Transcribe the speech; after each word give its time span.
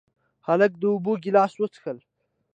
هلک 0.47 0.71
د 0.81 0.83
اوبو 0.91 1.11
ګیلاس 1.23 1.53
وڅښله. 1.57 2.03